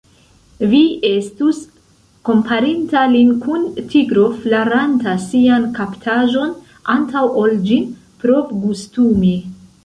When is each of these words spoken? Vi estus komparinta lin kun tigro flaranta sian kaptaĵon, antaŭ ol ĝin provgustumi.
Vi 0.69 0.77
estus 1.07 1.57
komparinta 2.29 3.03
lin 3.11 3.29
kun 3.43 3.67
tigro 3.91 4.23
flaranta 4.45 5.13
sian 5.27 5.69
kaptaĵon, 5.77 6.57
antaŭ 6.95 7.25
ol 7.43 7.55
ĝin 7.69 7.85
provgustumi. 8.25 9.37